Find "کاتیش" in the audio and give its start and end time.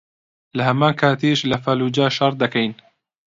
1.01-1.39